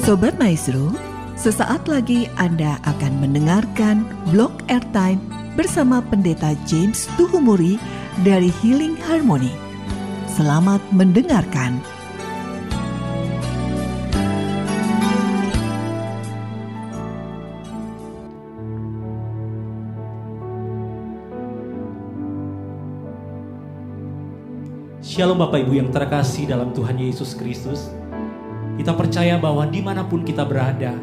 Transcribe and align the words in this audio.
Sobat 0.00 0.32
Maestro, 0.40 0.96
sesaat 1.36 1.84
lagi 1.84 2.24
Anda 2.40 2.80
akan 2.88 3.20
mendengarkan 3.20 4.08
blog 4.32 4.48
airtime 4.72 5.20
bersama 5.60 6.00
Pendeta 6.00 6.56
James 6.64 7.04
Tuhumuri 7.20 7.76
dari 8.24 8.48
Healing 8.64 8.96
Harmony. 8.96 9.52
Selamat 10.24 10.80
mendengarkan. 10.96 11.84
Shalom 25.04 25.36
Bapak 25.44 25.60
Ibu 25.68 25.76
yang 25.76 25.92
terkasih 25.92 26.48
dalam 26.48 26.72
Tuhan 26.72 26.96
Yesus 26.96 27.36
Kristus. 27.36 27.92
Kita 28.76 28.92
percaya 28.94 29.40
bahwa 29.40 29.66
di 29.66 29.80
mana 29.82 30.06
pun 30.06 30.22
kita 30.22 30.46
berada, 30.46 30.94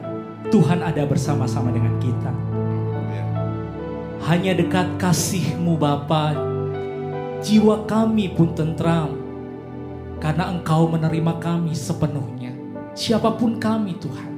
Tuhan 0.48 0.80
ada 0.86 1.04
bersama-sama 1.04 1.74
dengan 1.74 1.96
kita. 2.00 2.32
Hanya 4.28 4.56
dekat 4.56 5.00
kasih-Mu 5.00 5.80
Bapa, 5.80 6.36
jiwa 7.44 7.88
kami 7.88 8.32
pun 8.36 8.52
tentram. 8.56 9.16
Karena 10.18 10.50
Engkau 10.50 10.90
menerima 10.90 11.38
kami 11.38 11.78
sepenuhnya. 11.78 12.52
Siapa 12.98 13.38
pun 13.38 13.62
kami 13.62 14.02
Tuhan, 14.02 14.34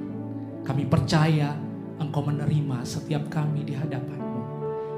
kami 0.67 0.83
percaya 0.85 1.55
Engkau 1.97 2.25
menerima 2.25 2.83
setiap 2.83 3.31
kami 3.31 3.63
di 3.63 3.73
hadapan-Mu. 3.73 4.41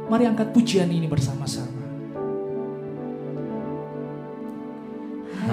Mari 0.10 0.26
angkat 0.26 0.52
pujian 0.52 0.90
ini 0.90 1.06
bersama-sama. 1.06 1.82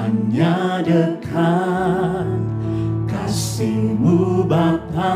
hanya 0.09 0.81
dekat 0.85 2.58
kasihmu 3.29 4.49
Bapa. 4.49 5.13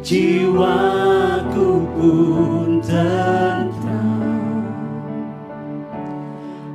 Jiwaku 0.00 1.68
pun 1.92 2.80
tentram 2.80 4.64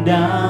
memandangku 0.07 0.45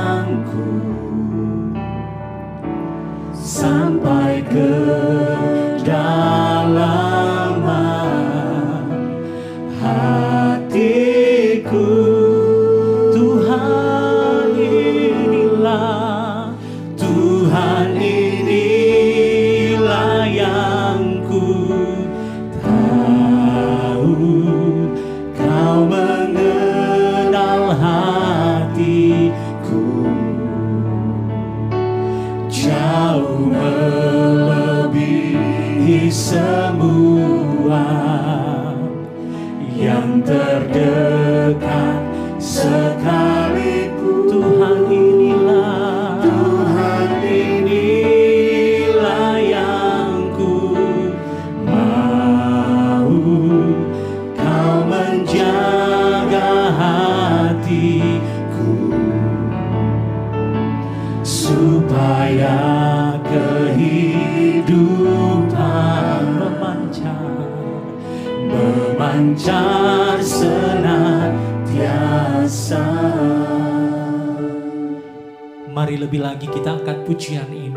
lebih 76.07 76.23
lagi 76.23 76.47
kita 76.47 76.79
angkat 76.79 77.03
pujian 77.03 77.51
ini. 77.51 77.75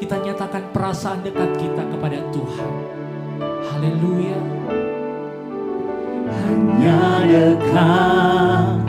Kita 0.00 0.16
nyatakan 0.16 0.72
perasaan 0.72 1.20
dekat 1.20 1.60
kita 1.60 1.84
kepada 1.92 2.24
Tuhan. 2.32 2.72
Haleluya. 3.68 4.40
hanya 6.30 7.20
dekat 7.28 8.80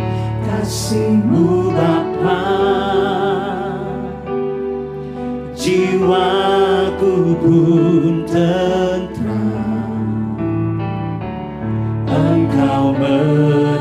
kasihmu 0.48 1.76
Bapa 1.76 2.48
jiwaku 5.52 7.36
pun 7.44 8.24
tentram 8.24 9.84
engkau 12.08 12.96
menerimaku 12.96 13.81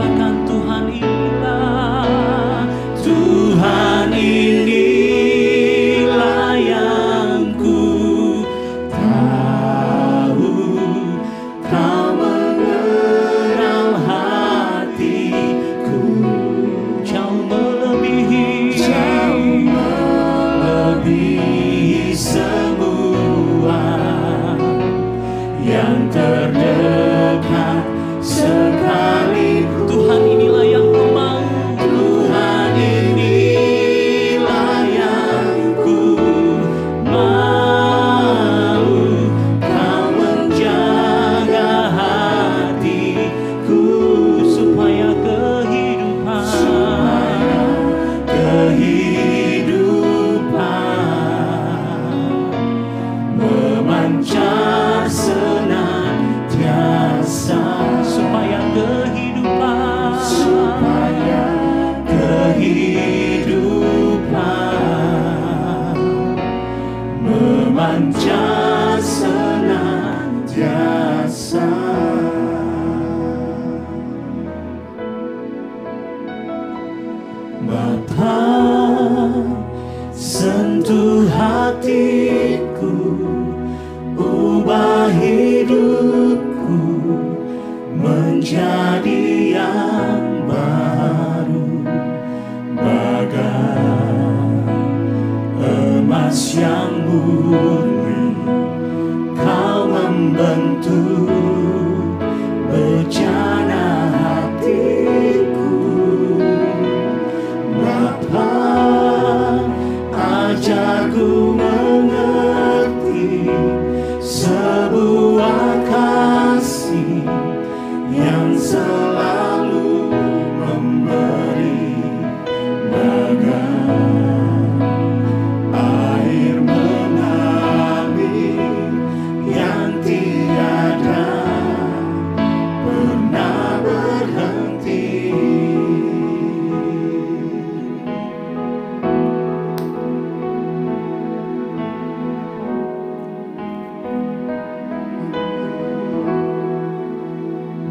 katakan 0.00 0.32
Tuhan 0.48 0.84
ini 0.96 1.19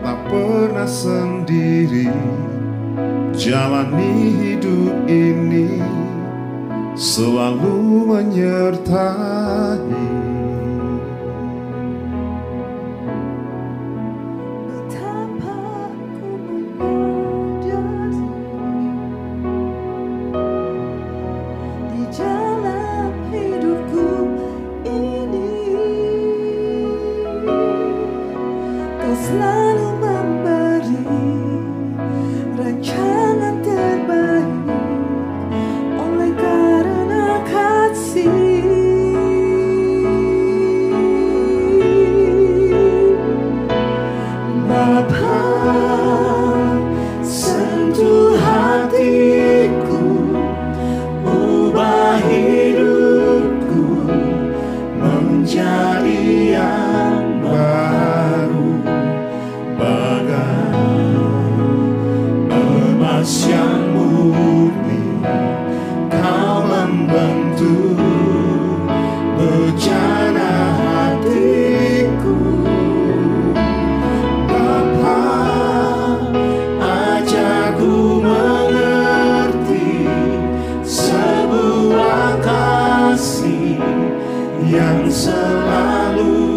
tak 0.00 0.18
pernah 0.32 0.88
sendiri 0.88 2.08
jalani 3.36 4.32
hidup 4.40 4.94
ini 5.04 5.82
selalu 6.96 8.08
menyertai 8.08 9.84
yang 84.68 85.04
selalu 85.12 86.56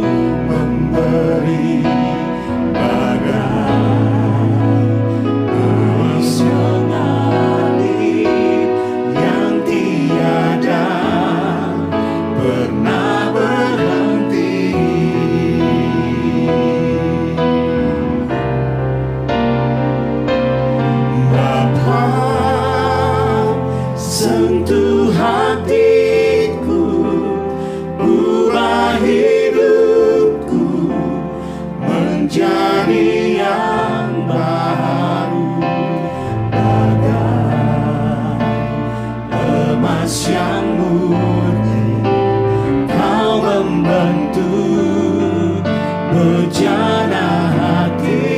bejana 46.47 47.27
hatiku 47.57 48.36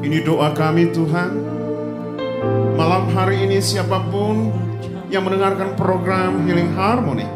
Ini 0.00 0.24
doa 0.24 0.56
kami 0.56 0.96
Tuhan. 0.96 1.30
Malam 2.72 3.12
hari 3.12 3.44
ini 3.44 3.60
siapa 3.60 4.00
pun 4.08 4.48
yang 5.12 5.28
mendengarkan 5.28 5.76
program 5.76 6.40
Healing 6.48 6.72
Harmony. 6.72 7.28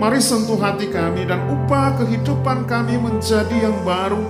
Mari 0.00 0.16
sentuh 0.16 0.56
hati 0.56 0.88
kami 0.88 1.28
dan 1.28 1.44
ubah 1.44 2.00
kehidupan 2.00 2.64
kami 2.64 2.96
menjadi 2.96 3.68
yang 3.68 3.76
baru. 3.84 4.24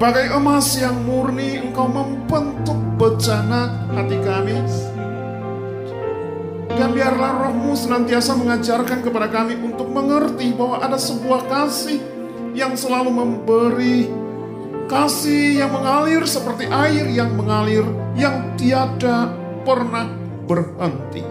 Bagai 0.00 0.32
emas 0.32 0.80
yang 0.80 0.96
murni 1.04 1.60
engkau 1.60 1.84
membentuk 1.84 2.80
bejana 2.96 3.84
hati 3.92 4.16
kami. 4.24 4.56
Dan 6.80 6.96
biarlah 6.96 7.44
rohmu 7.44 7.76
senantiasa 7.76 8.32
mengajarkan 8.40 9.04
kepada 9.04 9.28
kami 9.28 9.60
untuk 9.60 9.92
mengerti 9.92 10.48
bahwa 10.56 10.80
ada 10.80 10.96
sebuah 10.96 11.44
kasih 11.44 12.00
yang 12.56 12.72
selalu 12.72 13.12
memberi. 13.12 14.25
Kasih 14.86 15.58
yang 15.58 15.74
mengalir 15.74 16.22
seperti 16.30 16.70
air 16.70 17.10
yang 17.10 17.34
mengalir 17.34 17.82
yang 18.14 18.54
tiada 18.54 19.34
pernah 19.66 20.06
berhenti. 20.46 21.26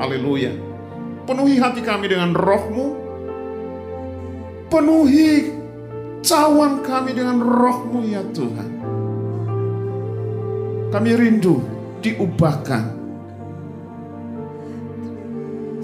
Haleluya. 0.00 0.56
Penuhi 1.28 1.60
hati 1.60 1.84
kami 1.84 2.08
dengan 2.08 2.32
rohmu. 2.32 2.96
Penuhi 4.72 5.52
cawan 6.24 6.80
kami 6.80 7.12
dengan 7.12 7.44
rohmu 7.44 8.00
ya 8.08 8.24
Tuhan. 8.32 8.68
Kami 10.88 11.10
rindu 11.20 11.60
diubahkan. 12.00 12.96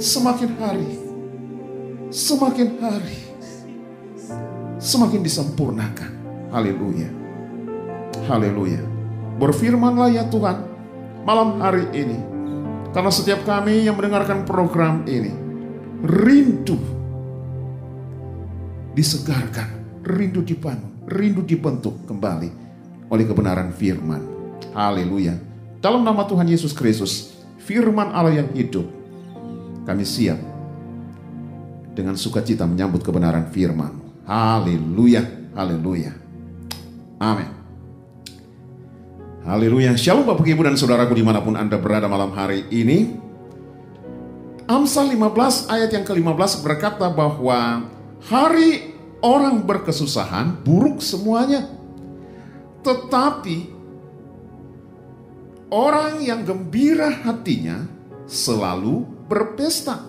Semakin 0.01 0.51
hari, 0.57 0.93
semakin 2.09 2.69
hari, 2.81 3.21
semakin 4.81 5.21
disempurnakan. 5.21 6.16
Haleluya. 6.57 7.13
Haleluya. 8.33 8.81
Berfirmanlah 9.37 10.09
ya 10.09 10.25
Tuhan 10.33 10.65
malam 11.29 11.61
hari 11.61 11.85
ini. 11.93 12.17
Karena 12.97 13.13
setiap 13.13 13.45
kami 13.45 13.85
yang 13.85 13.93
mendengarkan 13.93 14.49
program 14.49 15.05
ini 15.05 15.37
rindu 16.01 16.81
disegarkan, 18.97 20.01
rindu 20.01 20.41
dibangun, 20.41 21.05
rindu 21.05 21.45
dibentuk 21.45 22.09
kembali 22.09 22.49
oleh 23.13 23.25
kebenaran 23.29 23.77
firman. 23.77 24.25
Haleluya. 24.73 25.37
Dalam 25.85 26.09
nama 26.09 26.25
Tuhan 26.25 26.49
Yesus 26.49 26.73
Kristus, 26.73 27.37
firman 27.61 28.17
Allah 28.17 28.41
yang 28.41 28.49
hidup, 28.57 28.89
kami 29.85 30.09
siap 30.09 30.41
dengan 31.93 32.17
sukacita 32.17 32.65
menyambut 32.65 33.05
kebenaran 33.05 33.53
firman. 33.53 34.25
Haleluya, 34.25 35.53
haleluya. 35.53 36.26
Amin. 37.17 37.49
Haleluya. 39.47 39.95
Shalom 39.97 40.27
Bapak 40.27 40.45
Ibu 40.45 40.67
dan 40.67 40.77
Saudaraku 40.77 41.17
di 41.17 41.25
mana 41.25 41.41
pun 41.41 41.57
Anda 41.57 41.79
berada 41.81 42.11
malam 42.11 42.35
hari 42.35 42.67
ini. 42.69 43.15
Amsal 44.67 45.15
15 45.15 45.71
ayat 45.71 45.95
yang 45.95 46.03
ke-15 46.03 46.67
berkata 46.67 47.07
bahwa 47.07 47.87
hari 48.27 48.99
orang 49.23 49.63
berkesusahan 49.63 50.61
buruk 50.67 50.99
semuanya. 50.99 51.71
Tetapi 52.83 53.71
orang 55.71 56.19
yang 56.27 56.43
gembira 56.43 57.09
hatinya 57.15 57.87
selalu 58.27 59.07
berpesta. 59.31 60.03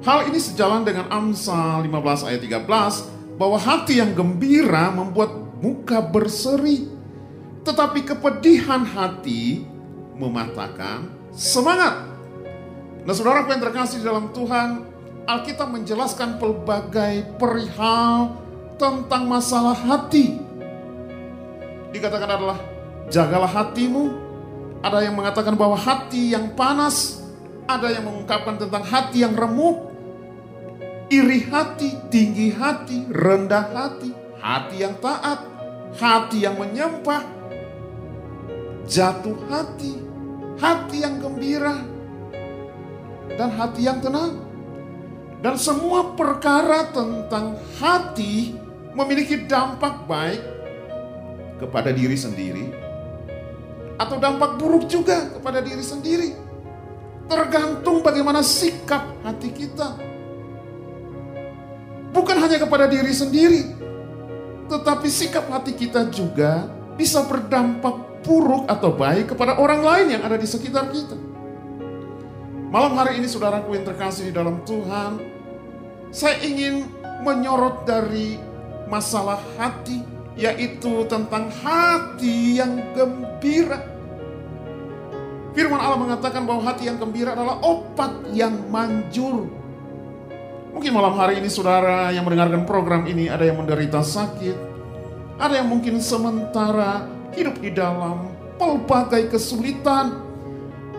Hal 0.00 0.32
ini 0.32 0.40
sejalan 0.40 0.88
dengan 0.88 1.12
Amsal 1.12 1.84
15 1.84 2.28
ayat 2.32 2.40
13 2.40 3.36
bahwa 3.36 3.60
hati 3.60 4.00
yang 4.00 4.16
gembira 4.16 4.88
membuat 4.88 5.43
muka 5.64 6.04
berseri. 6.04 6.84
Tetapi 7.64 8.04
kepedihan 8.04 8.84
hati 8.84 9.64
mematahkan 10.20 11.08
semangat. 11.32 12.12
Nah 13.08 13.14
saudara 13.16 13.48
yang 13.48 13.64
terkasih 13.64 14.04
dalam 14.04 14.28
Tuhan, 14.36 14.84
Alkitab 15.24 15.72
menjelaskan 15.72 16.36
pelbagai 16.36 17.40
perihal 17.40 18.36
tentang 18.76 19.24
masalah 19.24 19.72
hati. 19.72 20.36
Dikatakan 21.96 22.28
adalah 22.28 22.58
jagalah 23.08 23.48
hatimu. 23.48 24.20
Ada 24.84 25.08
yang 25.08 25.16
mengatakan 25.16 25.56
bahwa 25.56 25.80
hati 25.80 26.36
yang 26.36 26.52
panas, 26.52 27.24
ada 27.64 27.88
yang 27.88 28.04
mengungkapkan 28.04 28.60
tentang 28.60 28.84
hati 28.84 29.24
yang 29.24 29.32
remuk, 29.32 29.88
iri 31.08 31.48
hati, 31.48 31.96
tinggi 32.12 32.52
hati, 32.52 33.08
rendah 33.08 33.72
hati, 33.72 34.12
hati 34.44 34.84
yang 34.84 34.92
taat, 35.00 35.53
hati 35.98 36.42
yang 36.42 36.58
menyembah, 36.58 37.22
jatuh 38.86 39.38
hati, 39.46 40.02
hati 40.58 41.06
yang 41.06 41.22
gembira, 41.22 41.78
dan 43.38 43.50
hati 43.54 43.86
yang 43.86 44.02
tenang. 44.02 44.42
Dan 45.44 45.60
semua 45.60 46.16
perkara 46.16 46.88
tentang 46.88 47.60
hati 47.76 48.56
memiliki 48.96 49.44
dampak 49.44 50.08
baik 50.08 50.40
kepada 51.60 51.92
diri 51.92 52.16
sendiri 52.16 52.72
atau 54.00 54.16
dampak 54.16 54.56
buruk 54.56 54.88
juga 54.88 55.30
kepada 55.36 55.60
diri 55.60 55.84
sendiri. 55.84 56.30
Tergantung 57.24 58.04
bagaimana 58.04 58.40
sikap 58.40 59.04
hati 59.24 59.48
kita. 59.52 59.96
Bukan 62.12 62.36
hanya 62.36 62.60
kepada 62.60 62.88
diri 62.88 63.12
sendiri, 63.12 63.83
tetapi 64.68 65.08
sikap 65.10 65.48
hati 65.52 65.76
kita 65.76 66.08
juga 66.08 66.68
bisa 66.96 67.24
berdampak 67.26 68.24
buruk 68.24 68.64
atau 68.66 68.94
baik 68.94 69.36
kepada 69.36 69.60
orang 69.60 69.84
lain 69.84 70.06
yang 70.16 70.22
ada 70.24 70.40
di 70.40 70.48
sekitar 70.48 70.88
kita. 70.88 71.16
Malam 72.72 72.96
hari 72.98 73.22
ini 73.22 73.28
saudaraku 73.30 73.76
yang 73.78 73.86
terkasih 73.86 74.32
di 74.32 74.34
dalam 74.34 74.58
Tuhan, 74.66 75.22
saya 76.10 76.42
ingin 76.42 76.90
menyorot 77.22 77.86
dari 77.86 78.34
masalah 78.90 79.38
hati, 79.54 80.02
yaitu 80.34 81.06
tentang 81.06 81.52
hati 81.62 82.58
yang 82.58 82.82
gembira. 82.96 83.78
Firman 85.54 85.78
Allah 85.78 86.00
mengatakan 86.02 86.42
bahwa 86.42 86.66
hati 86.66 86.90
yang 86.90 86.98
gembira 86.98 87.38
adalah 87.38 87.62
obat 87.62 88.10
yang 88.34 88.58
manjur. 88.74 89.46
Mungkin 90.74 90.90
malam 90.90 91.14
hari 91.14 91.38
ini 91.38 91.46
saudara 91.46 92.10
yang 92.10 92.26
mendengarkan 92.26 92.66
program 92.66 93.06
ini 93.06 93.30
ada 93.30 93.46
yang 93.46 93.62
menderita 93.62 94.02
sakit, 94.02 94.58
ada 95.38 95.62
yang 95.62 95.70
mungkin 95.70 96.02
sementara 96.02 97.06
hidup 97.30 97.62
di 97.62 97.70
dalam 97.70 98.34
pelbagai 98.58 99.30
kesulitan, 99.30 100.18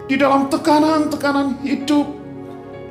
di 0.07 0.15
dalam 0.15 0.47
tekanan-tekanan 0.47 1.59
hidup, 1.59 2.07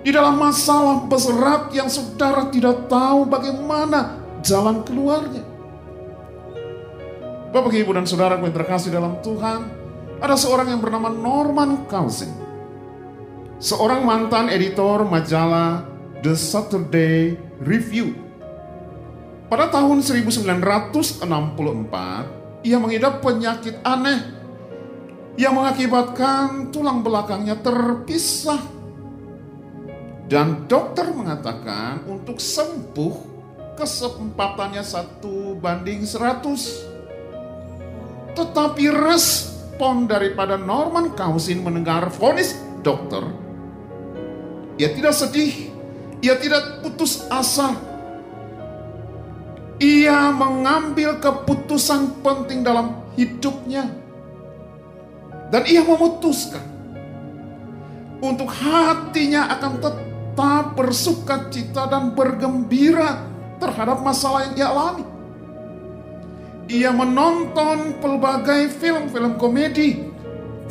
di 0.04 0.12
dalam 0.12 0.36
masalah 0.36 1.08
berat 1.08 1.72
yang 1.72 1.88
saudara 1.88 2.52
tidak 2.52 2.84
tahu 2.92 3.32
bagaimana 3.32 4.20
jalan 4.44 4.84
keluarnya. 4.84 5.40
Bapak, 7.48 7.72
Ibu, 7.72 7.96
dan 7.96 8.04
saudara 8.04 8.36
yang 8.36 8.52
terkasih 8.52 8.92
dalam 8.92 9.16
Tuhan, 9.24 9.72
ada 10.20 10.36
seorang 10.36 10.68
yang 10.68 10.84
bernama 10.84 11.08
Norman 11.08 11.88
Cousins. 11.88 12.44
Seorang 13.56 14.04
mantan 14.04 14.52
editor 14.52 15.08
majalah 15.08 15.93
The 16.24 16.32
Saturday 16.32 17.36
Review. 17.60 18.16
Pada 19.52 19.68
tahun 19.68 20.00
1964, 20.00 21.20
ia 22.64 22.80
mengidap 22.80 23.20
penyakit 23.20 23.76
aneh 23.84 24.32
yang 25.36 25.52
mengakibatkan 25.52 26.72
tulang 26.72 27.04
belakangnya 27.04 27.60
terpisah. 27.60 28.56
Dan 30.24 30.64
dokter 30.64 31.12
mengatakan 31.12 32.08
untuk 32.08 32.40
sembuh 32.40 33.14
kesempatannya 33.76 34.80
satu 34.80 35.60
banding 35.60 36.08
seratus. 36.08 36.88
Tetapi 38.32 38.84
respon 38.88 40.08
daripada 40.08 40.56
Norman 40.56 41.12
Cousin 41.12 41.60
mendengar 41.60 42.08
vonis 42.08 42.56
dokter, 42.80 43.28
ia 44.80 44.88
tidak 44.88 45.12
sedih, 45.12 45.73
ia 46.24 46.40
tidak 46.40 46.80
putus 46.80 47.28
asa. 47.28 47.76
Ia 49.76 50.32
mengambil 50.32 51.20
keputusan 51.20 52.24
penting 52.24 52.64
dalam 52.64 53.04
hidupnya. 53.12 53.84
Dan 55.52 55.68
ia 55.68 55.84
memutuskan 55.84 56.64
untuk 58.24 58.48
hatinya 58.48 59.52
akan 59.52 59.72
tetap 59.76 60.66
bersuka 60.72 61.52
cita 61.52 61.84
dan 61.92 62.16
bergembira 62.16 63.20
terhadap 63.60 64.00
masalah 64.00 64.48
yang 64.48 64.54
ia 64.56 64.68
alami. 64.72 65.04
Ia 66.64 66.90
menonton 66.96 68.00
pelbagai 68.00 68.72
film-film 68.80 69.36
komedi, 69.36 70.08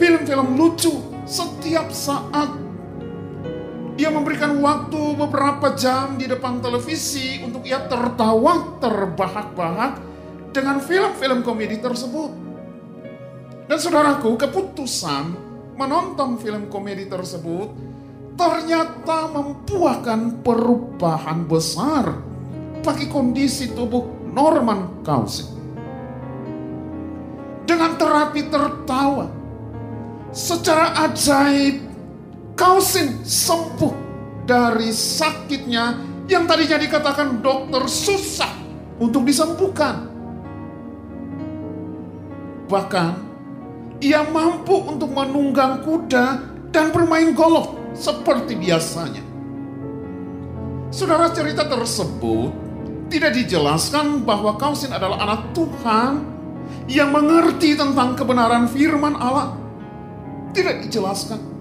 film-film 0.02 0.58
lucu 0.58 0.92
setiap 1.30 1.94
saat. 1.94 2.63
Ia 3.94 4.10
memberikan 4.10 4.58
waktu 4.58 5.14
beberapa 5.14 5.78
jam 5.78 6.18
di 6.18 6.26
depan 6.26 6.58
televisi 6.66 7.38
untuk 7.46 7.62
ia 7.62 7.86
tertawa 7.86 8.82
terbahak-bahak 8.82 10.02
dengan 10.50 10.82
film-film 10.82 11.46
komedi 11.46 11.78
tersebut. 11.78 12.32
Dan 13.70 13.78
saudaraku, 13.78 14.34
keputusan 14.34 15.24
menonton 15.78 16.42
film 16.42 16.74
komedi 16.74 17.06
tersebut 17.06 17.70
ternyata 18.34 19.30
membuahkan 19.30 20.42
perubahan 20.42 21.46
besar 21.46 22.18
bagi 22.82 23.06
kondisi 23.14 23.78
tubuh 23.78 24.26
Norman 24.34 25.06
Cousins. 25.06 25.54
Dengan 27.64 27.96
terapi 27.96 28.42
tertawa, 28.50 29.30
secara 30.34 30.98
ajaib 31.08 31.93
Cousins 32.54 33.26
sembuh 33.26 33.94
dari 34.46 34.94
sakitnya 34.94 35.98
yang 36.30 36.46
tadinya 36.46 36.78
dikatakan 36.78 37.42
dokter 37.42 37.84
susah 37.90 38.54
untuk 39.02 39.26
disembuhkan. 39.26 40.08
Bahkan 42.70 43.12
ia 44.00 44.26
mampu 44.28 44.78
untuk 44.84 45.12
menunggang 45.12 45.82
kuda 45.82 46.26
dan 46.74 46.90
bermain 46.90 47.34
golf 47.34 47.74
seperti 47.94 48.58
biasanya. 48.58 49.24
Saudara 50.94 51.34
cerita 51.34 51.66
tersebut 51.66 52.54
tidak 53.10 53.34
dijelaskan 53.38 54.26
bahwa 54.26 54.58
Kausin 54.58 54.94
adalah 54.94 55.22
anak 55.22 55.54
Tuhan 55.54 56.22
yang 56.90 57.14
mengerti 57.14 57.78
tentang 57.78 58.18
kebenaran 58.18 58.70
firman 58.70 59.18
Allah. 59.18 59.58
Tidak 60.54 60.86
dijelaskan. 60.86 61.53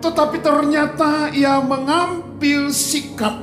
Tetapi 0.00 0.38
ternyata 0.44 1.32
ia 1.32 1.60
mengambil 1.60 2.68
sikap 2.68 3.40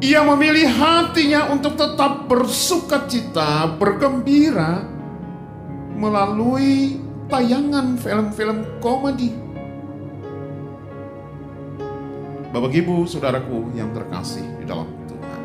Ia 0.00 0.24
memilih 0.24 0.68
hatinya 0.68 1.52
untuk 1.52 1.76
tetap 1.76 2.28
bersuka 2.28 3.04
cita, 3.08 3.68
bergembira 3.76 4.84
melalui 5.96 7.03
tayangan 7.28 7.96
film-film 7.96 8.80
komedi. 8.80 9.32
Bapak 12.54 12.70
Ibu, 12.70 13.02
saudaraku 13.10 13.74
yang 13.74 13.90
terkasih 13.90 14.46
di 14.62 14.64
dalam 14.64 14.86
Tuhan. 15.10 15.40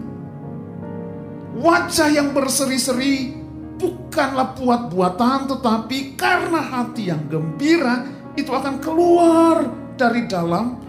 Wajah 1.59 2.07
yang 2.09 2.33
berseri-seri 2.33 3.37
bukanlah 3.77 4.57
buat-buatan 4.57 5.53
tetapi 5.53 6.17
karena 6.17 6.63
hati 6.63 7.13
yang 7.13 7.29
gembira 7.29 8.07
itu 8.33 8.49
akan 8.49 8.81
keluar 8.81 9.69
dari 9.99 10.25
dalam 10.25 10.88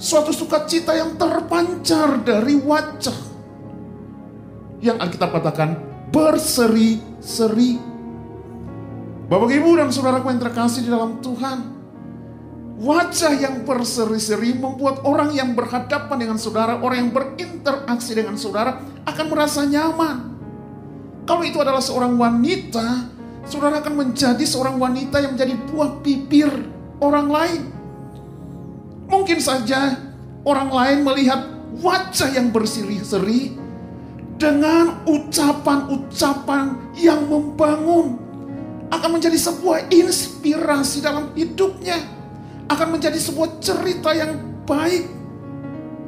suatu 0.00 0.32
sukacita 0.32 0.96
yang 0.96 1.20
terpancar 1.20 2.24
dari 2.24 2.56
wajah 2.56 3.18
yang 4.80 4.96
Alkitab 4.96 5.28
katakan 5.28 5.76
berseri-seri. 6.08 7.76
Bapak 9.28 9.52
Ibu 9.52 9.78
dan 9.78 9.92
saudaraku 9.92 10.32
yang 10.32 10.42
terkasih 10.42 10.88
di 10.88 10.90
dalam 10.90 11.20
Tuhan, 11.22 11.58
wajah 12.80 13.32
yang 13.38 13.62
berseri-seri 13.62 14.56
membuat 14.56 15.04
orang 15.04 15.36
yang 15.36 15.52
berhadapan 15.52 16.16
dengan 16.16 16.40
saudara, 16.40 16.80
orang 16.80 17.06
yang 17.06 17.10
berinteraksi 17.14 18.16
dengan 18.16 18.40
saudara 18.40 18.80
akan 19.04 19.26
merasa 19.28 19.68
nyaman. 19.68 20.16
Kalau 21.28 21.46
itu 21.46 21.60
adalah 21.62 21.84
seorang 21.84 22.16
wanita, 22.18 23.06
saudara 23.46 23.78
akan 23.84 23.94
menjadi 24.00 24.42
seorang 24.42 24.80
wanita 24.80 25.22
yang 25.22 25.38
menjadi 25.38 25.54
buah 25.70 26.02
bibir 26.02 26.50
orang 26.98 27.28
lain. 27.30 27.79
Mungkin 29.10 29.42
saja 29.42 29.98
orang 30.46 30.70
lain 30.70 30.98
melihat 31.02 31.40
wajah 31.82 32.30
yang 32.30 32.54
berseri-seri 32.54 33.58
dengan 34.40 35.04
ucapan-ucapan 35.04 36.96
yang 36.96 37.28
membangun 37.28 38.16
akan 38.90 39.10
menjadi 39.20 39.38
sebuah 39.38 39.92
inspirasi 39.92 41.04
dalam 41.04 41.30
hidupnya, 41.36 42.00
akan 42.66 42.98
menjadi 42.98 43.20
sebuah 43.20 43.60
cerita 43.62 44.10
yang 44.16 44.40
baik. 44.64 45.06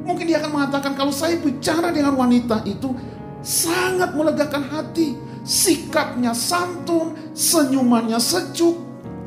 Mungkin 0.03 0.25
dia 0.27 0.43
akan 0.43 0.51
mengatakan 0.51 0.97
kalau 0.97 1.13
saya 1.15 1.39
bicara 1.39 1.93
dengan 1.95 2.17
wanita 2.19 2.67
itu 2.67 2.91
sangat 3.39 4.11
melegakan 4.17 4.67
hati, 4.67 5.15
sikapnya 5.47 6.35
santun, 6.35 7.15
senyumannya 7.31 8.19
sejuk, 8.19 8.75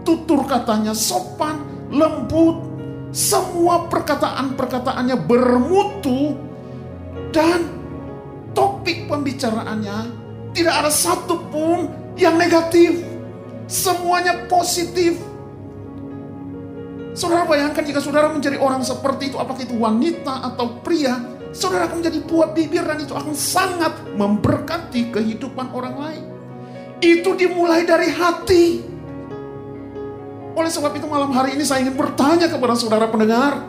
tutur 0.04 0.44
katanya 0.44 0.92
sopan, 0.92 1.64
lembut, 1.88 2.65
semua 3.16 3.88
perkataan-perkataannya 3.88 5.16
bermutu 5.24 6.36
dan 7.32 7.64
topik 8.52 9.08
pembicaraannya 9.08 10.12
tidak 10.52 10.74
ada 10.84 10.92
satupun 10.92 11.88
yang 12.20 12.36
negatif. 12.36 13.00
Semuanya 13.64 14.44
positif. 14.52 15.16
Saudara 17.16 17.48
bayangkan 17.48 17.80
jika 17.88 18.04
saudara 18.04 18.28
menjadi 18.28 18.60
orang 18.60 18.84
seperti 18.84 19.32
itu, 19.32 19.40
apakah 19.40 19.64
itu 19.64 19.80
wanita 19.80 20.52
atau 20.52 20.84
pria, 20.84 21.16
saudara 21.56 21.88
akan 21.88 22.04
menjadi 22.04 22.20
buah 22.20 22.52
bibir 22.52 22.84
dan 22.84 23.00
itu 23.00 23.16
akan 23.16 23.32
sangat 23.32 23.96
memberkati 24.12 25.08
kehidupan 25.08 25.72
orang 25.72 25.96
lain. 25.96 26.24
Itu 27.00 27.32
dimulai 27.32 27.88
dari 27.88 28.12
hati. 28.12 28.64
Oleh 30.56 30.72
sebab 30.72 30.96
itu 30.96 31.04
malam 31.04 31.36
hari 31.36 31.52
ini 31.52 31.68
saya 31.68 31.84
ingin 31.84 32.00
bertanya 32.00 32.48
kepada 32.48 32.72
saudara 32.72 33.04
pendengar, 33.12 33.60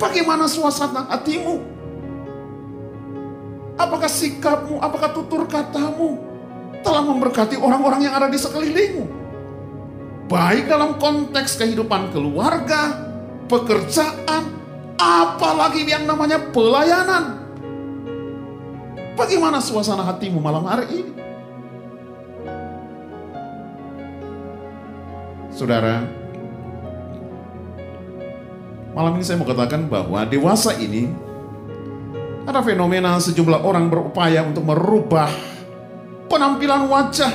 bagaimana 0.00 0.48
suasana 0.48 1.04
hatimu? 1.12 1.60
Apakah 3.76 4.08
sikapmu, 4.08 4.80
apakah 4.80 5.12
tutur 5.12 5.44
katamu 5.44 6.16
telah 6.80 7.04
memberkati 7.04 7.60
orang-orang 7.60 8.08
yang 8.08 8.16
ada 8.16 8.32
di 8.32 8.40
sekelilingmu? 8.40 9.04
Baik 10.32 10.64
dalam 10.64 10.96
konteks 10.96 11.60
kehidupan 11.60 12.08
keluarga, 12.08 13.04
pekerjaan, 13.44 14.48
apalagi 14.96 15.84
yang 15.84 16.08
namanya 16.08 16.40
pelayanan. 16.56 17.36
Bagaimana 19.12 19.60
suasana 19.60 20.08
hatimu 20.08 20.40
malam 20.40 20.64
hari 20.64 21.04
ini? 21.04 21.12
Saudara, 25.52 26.19
malam 29.00 29.16
ini 29.16 29.24
saya 29.24 29.40
mau 29.40 29.48
katakan 29.48 29.88
bahwa 29.88 30.20
dewasa 30.28 30.76
ini 30.76 31.08
ada 32.44 32.60
fenomena 32.60 33.16
sejumlah 33.16 33.64
orang 33.64 33.88
berupaya 33.88 34.44
untuk 34.44 34.60
merubah 34.68 35.32
penampilan 36.28 36.84
wajah 36.84 37.32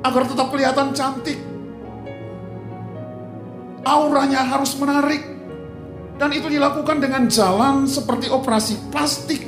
agar 0.00 0.24
tetap 0.24 0.48
kelihatan 0.48 0.96
cantik. 0.96 1.36
Auranya 3.84 4.40
harus 4.40 4.72
menarik. 4.80 5.36
Dan 6.16 6.32
itu 6.32 6.48
dilakukan 6.48 6.96
dengan 6.96 7.28
jalan 7.28 7.84
seperti 7.84 8.32
operasi 8.32 8.88
plastik. 8.88 9.44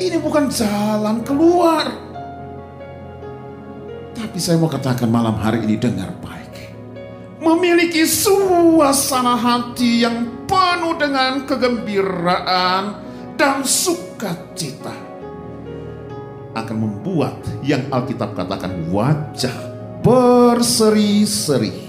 Ini 0.00 0.16
bukan 0.24 0.48
jalan 0.48 1.20
keluar. 1.20 1.84
Tapi 4.16 4.38
saya 4.40 4.56
mau 4.56 4.72
katakan 4.72 5.12
malam 5.12 5.36
hari 5.36 5.68
ini 5.68 5.76
dengar 5.76 6.16
baik. 6.24 6.35
Memiliki 7.46 8.02
suasana 8.02 9.38
hati 9.38 10.02
yang 10.02 10.26
penuh 10.50 10.98
dengan 10.98 11.46
kegembiraan 11.46 12.84
dan 13.38 13.62
sukacita 13.62 14.90
akan 16.58 16.76
membuat 16.80 17.38
yang 17.62 17.86
Alkitab 17.92 18.34
katakan 18.34 18.90
wajah 18.90 19.54
berseri-seri. 20.02 21.86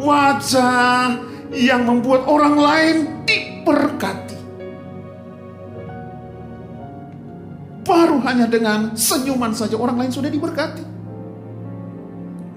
Wajah 0.00 1.22
yang 1.54 1.86
membuat 1.86 2.26
orang 2.26 2.56
lain 2.58 2.96
diberkati. 3.28 4.40
Baru 7.86 8.18
hanya 8.26 8.50
dengan 8.50 8.98
senyuman 8.98 9.54
saja 9.54 9.78
orang 9.78 10.02
lain 10.02 10.10
sudah 10.10 10.32
diberkati. 10.32 10.95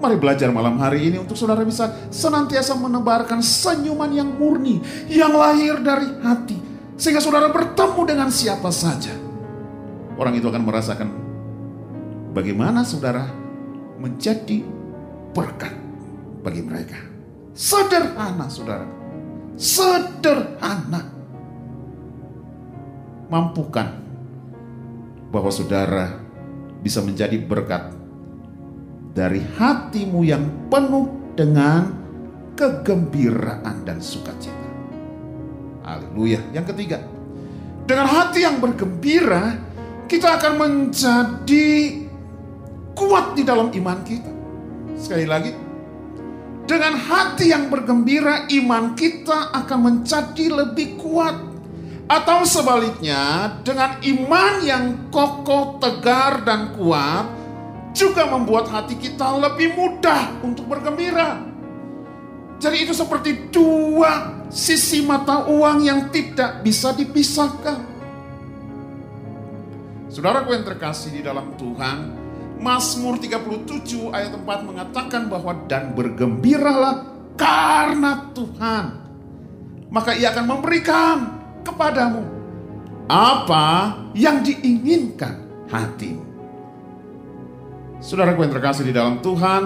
Mari 0.00 0.16
belajar 0.16 0.48
malam 0.48 0.80
hari 0.80 1.12
ini 1.12 1.20
untuk 1.20 1.36
saudara 1.36 1.60
bisa 1.60 2.08
senantiasa 2.08 2.72
menebarkan 2.72 3.44
senyuman 3.44 4.08
yang 4.08 4.32
murni, 4.32 4.80
yang 5.12 5.36
lahir 5.36 5.76
dari 5.84 6.08
hati. 6.24 6.56
Sehingga 6.96 7.20
saudara 7.20 7.52
bertemu 7.52 8.00
dengan 8.08 8.32
siapa 8.32 8.72
saja. 8.72 9.12
Orang 10.16 10.32
itu 10.40 10.48
akan 10.48 10.64
merasakan 10.64 11.08
bagaimana 12.32 12.80
saudara 12.80 13.28
menjadi 14.00 14.64
berkat 15.36 15.76
bagi 16.40 16.64
mereka. 16.64 16.96
Sederhana 17.52 18.48
saudara. 18.48 18.88
Sederhana. 19.60 21.12
Mampukan 23.28 24.00
bahwa 25.28 25.52
saudara 25.52 26.24
bisa 26.80 27.04
menjadi 27.04 27.36
berkat 27.36 27.99
dari 29.10 29.42
hatimu 29.42 30.20
yang 30.22 30.70
penuh 30.70 31.34
dengan 31.34 31.90
kegembiraan 32.54 33.82
dan 33.82 33.98
sukacita. 33.98 34.68
Haleluya. 35.82 36.38
Yang 36.54 36.76
ketiga, 36.76 37.02
dengan 37.88 38.06
hati 38.06 38.46
yang 38.46 38.62
bergembira, 38.62 39.58
kita 40.06 40.38
akan 40.38 40.52
menjadi 40.60 41.68
kuat 42.94 43.34
di 43.34 43.42
dalam 43.42 43.72
iman 43.74 43.98
kita. 44.06 44.32
Sekali 44.94 45.26
lagi, 45.26 45.52
dengan 46.68 46.94
hati 46.94 47.50
yang 47.50 47.66
bergembira, 47.66 48.46
iman 48.46 48.94
kita 48.94 49.50
akan 49.56 49.78
menjadi 49.80 50.46
lebih 50.54 51.00
kuat. 51.02 51.50
Atau 52.10 52.42
sebaliknya, 52.42 53.54
dengan 53.62 53.98
iman 54.02 54.54
yang 54.62 54.84
kokoh, 55.14 55.78
tegar, 55.82 56.42
dan 56.42 56.74
kuat, 56.74 57.39
juga 57.90 58.26
membuat 58.26 58.70
hati 58.70 58.94
kita 58.96 59.38
lebih 59.38 59.74
mudah 59.74 60.42
untuk 60.46 60.66
bergembira. 60.70 61.42
Jadi 62.60 62.76
itu 62.84 62.92
seperti 62.92 63.48
dua 63.48 64.44
sisi 64.52 65.00
mata 65.00 65.48
uang 65.48 65.78
yang 65.80 66.00
tidak 66.12 66.60
bisa 66.60 66.92
dipisahkan. 66.92 67.88
Saudaraku 70.10 70.52
yang 70.52 70.66
terkasih 70.66 71.14
di 71.14 71.22
dalam 71.22 71.54
Tuhan, 71.56 71.98
Mazmur 72.60 73.16
37 73.16 74.12
ayat 74.12 74.36
4 74.36 74.68
mengatakan 74.68 75.30
bahwa 75.32 75.56
dan 75.64 75.96
bergembiralah 75.96 77.08
karena 77.38 78.28
Tuhan. 78.36 78.84
Maka 79.88 80.14
ia 80.14 80.30
akan 80.30 80.46
memberikan 80.46 81.16
kepadamu 81.64 82.22
apa 83.10 83.98
yang 84.14 84.44
diinginkan 84.44 85.66
hatimu. 85.66 86.29
Saudaraku 88.00 88.48
yang 88.48 88.54
terkasih 88.56 88.88
di 88.88 88.96
dalam 88.96 89.20
Tuhan, 89.20 89.62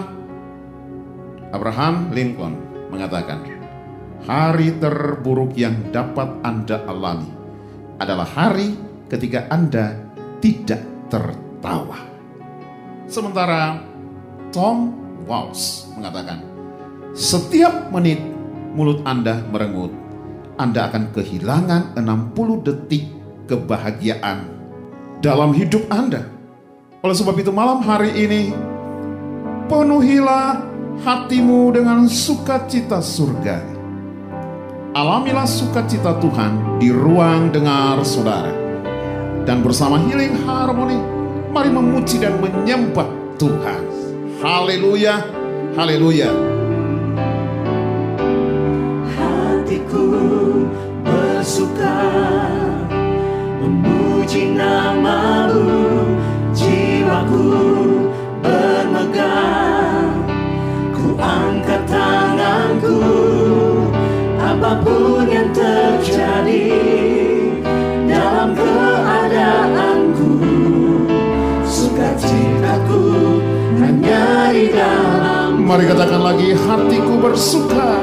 Abraham 1.54 2.10
Lincoln 2.10 2.58
mengatakan, 2.90 3.46
hari 4.26 4.74
terburuk 4.82 5.54
yang 5.54 5.94
dapat 5.94 6.42
Anda 6.42 6.82
alami 6.82 7.30
adalah 8.02 8.26
hari 8.26 8.74
ketika 9.06 9.46
Anda 9.54 9.94
tidak 10.42 10.82
tertawa. 11.06 11.94
Sementara 13.06 13.78
Tom 14.50 14.90
Walsh 15.30 15.86
mengatakan, 15.94 16.42
setiap 17.14 17.94
menit 17.94 18.18
mulut 18.74 18.98
Anda 19.06 19.46
merengut, 19.46 19.94
Anda 20.58 20.90
akan 20.90 21.14
kehilangan 21.14 21.94
60 21.94 22.66
detik 22.66 23.06
kebahagiaan 23.46 24.50
dalam 25.22 25.54
hidup 25.54 25.86
Anda. 25.86 26.33
Oleh 27.04 27.12
sebab 27.20 27.36
itu 27.36 27.52
malam 27.52 27.84
hari 27.84 28.16
ini, 28.16 28.48
penuhilah 29.68 30.64
hatimu 31.04 31.68
dengan 31.76 32.08
sukacita 32.08 33.04
surga. 33.04 33.60
Alamilah 34.96 35.44
sukacita 35.44 36.16
Tuhan 36.16 36.80
di 36.80 36.88
ruang 36.88 37.52
dengar 37.52 38.00
saudara. 38.08 38.48
Dan 39.44 39.60
bersama 39.60 40.00
Healing 40.00 40.48
Harmony, 40.48 40.96
mari 41.52 41.68
memuji 41.68 42.24
dan 42.24 42.40
menyembah 42.40 43.36
Tuhan. 43.36 43.84
Haleluya, 44.40 45.28
haleluya. 45.76 46.32
hatiku 49.12 50.08
bersuka 51.04 52.00
memuji 53.60 54.56
namamu 54.56 55.43
Mari 75.64 75.88
katakan 75.88 76.20
lagi, 76.20 76.52
hatiku 76.52 77.16
bersuka. 77.16 77.96